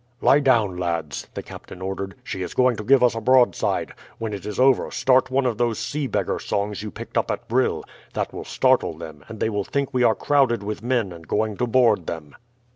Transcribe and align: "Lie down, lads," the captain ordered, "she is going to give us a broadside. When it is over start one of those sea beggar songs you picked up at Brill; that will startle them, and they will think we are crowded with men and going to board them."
"Lie 0.19 0.39
down, 0.39 0.77
lads," 0.77 1.27
the 1.35 1.43
captain 1.43 1.79
ordered, 1.79 2.15
"she 2.23 2.41
is 2.41 2.55
going 2.55 2.75
to 2.77 2.83
give 2.83 3.03
us 3.03 3.13
a 3.13 3.21
broadside. 3.21 3.93
When 4.17 4.33
it 4.33 4.47
is 4.47 4.59
over 4.59 4.89
start 4.89 5.29
one 5.29 5.45
of 5.45 5.59
those 5.59 5.77
sea 5.77 6.07
beggar 6.07 6.39
songs 6.39 6.81
you 6.81 6.89
picked 6.89 7.19
up 7.19 7.29
at 7.29 7.47
Brill; 7.47 7.83
that 8.15 8.33
will 8.33 8.43
startle 8.43 8.97
them, 8.97 9.23
and 9.27 9.39
they 9.39 9.51
will 9.51 9.63
think 9.63 9.93
we 9.93 10.01
are 10.01 10.15
crowded 10.15 10.63
with 10.63 10.81
men 10.81 11.11
and 11.11 11.27
going 11.27 11.55
to 11.57 11.67
board 11.67 12.07
them." 12.07 12.33